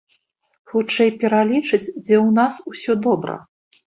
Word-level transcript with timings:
Хутчэй 0.69 1.09
пералічыць, 1.23 1.91
дзе 2.05 2.15
ў 2.25 2.29
нас 2.39 2.55
усё 2.73 2.97
добра. 3.05 3.37